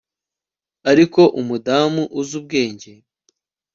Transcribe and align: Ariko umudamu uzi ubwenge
Ariko 0.91 1.21
umudamu 1.39 2.03
uzi 2.19 2.33
ubwenge 2.39 2.91